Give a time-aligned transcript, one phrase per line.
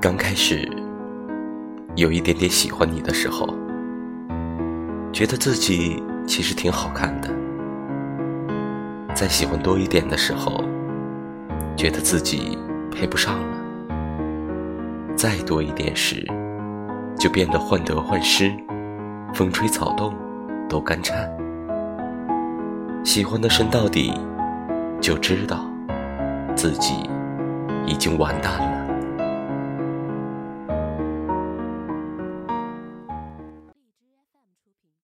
[0.00, 0.66] 刚开始
[1.94, 3.46] 有一点点喜欢你的时候，
[5.12, 7.28] 觉得自己其实挺好看的。
[9.14, 10.64] 在喜欢多一点的时候，
[11.76, 12.56] 觉得自己
[12.90, 13.58] 配不上了。
[15.14, 16.26] 再多一点时，
[17.18, 18.50] 就变得患得患失，
[19.34, 20.14] 风吹草动
[20.66, 21.30] 都干颤。
[23.04, 24.18] 喜欢的深到底，
[24.98, 25.70] 就知道
[26.56, 26.94] 自己
[27.84, 28.79] 已经完蛋了。